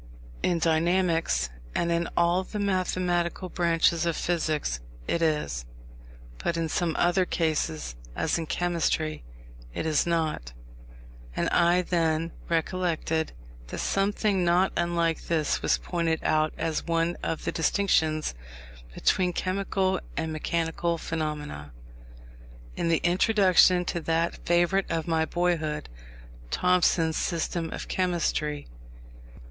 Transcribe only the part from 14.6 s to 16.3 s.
unlike this was pointed